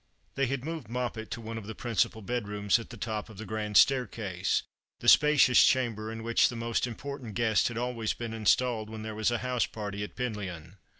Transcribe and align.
They 0.33 0.47
had 0.47 0.65
moved 0.65 0.89
Moppet 0.89 1.29
to 1.29 1.41
one 1.41 1.59
of 1.59 1.67
the 1.67 1.75
principal 1.75 2.23
bed 2.23 2.47
rooms 2.47 2.79
at 2.79 2.89
the 2.89 2.97
top 2.97 3.29
of 3.29 3.37
the 3.37 3.45
grand 3.45 3.77
staircase, 3.77 4.63
the 4.99 5.07
spacions 5.07 5.63
chamber 5.63 6.11
in 6.11 6.23
which 6.23 6.49
the 6.49 6.55
most 6.55 6.87
important 6.87 7.37
gnests 7.37 7.67
had 7.67 7.75
been 7.75 7.83
always 7.83 8.15
installed 8.19 8.89
when 8.89 9.03
there 9.03 9.13
was 9.13 9.29
a 9.29 9.37
house 9.45 9.67
party 9.67 10.03
at 10.03 10.15
Penlyon. 10.15 10.77